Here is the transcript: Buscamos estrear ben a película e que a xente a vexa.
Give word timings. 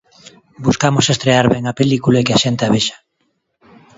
Buscamos 0.65 1.05
estrear 1.13 1.45
ben 1.53 1.63
a 1.67 1.77
película 1.79 2.17
e 2.19 2.25
que 2.25 2.33
a 2.35 2.41
xente 2.43 2.63
a 2.65 2.71
vexa. 2.75 2.97